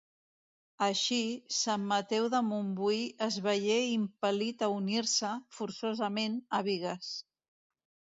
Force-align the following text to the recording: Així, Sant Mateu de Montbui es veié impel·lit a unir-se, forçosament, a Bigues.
Així, 0.83 1.17
Sant 1.57 1.83
Mateu 1.91 2.23
de 2.35 2.39
Montbui 2.47 2.97
es 3.25 3.37
veié 3.47 3.75
impel·lit 3.97 4.65
a 4.69 4.71
unir-se, 4.77 5.35
forçosament, 5.59 6.41
a 6.59 6.63
Bigues. 6.71 7.11